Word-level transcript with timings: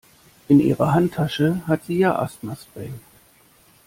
In 0.47 0.59
ihrer 0.59 0.95
Handtasche 0.95 1.61
hat 1.67 1.83
sie 1.83 1.97
ihr 1.99 2.17
Asthmaspray. 2.17 2.91